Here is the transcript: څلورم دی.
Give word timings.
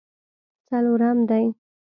څلورم 0.67 1.17
دی. 1.29 1.45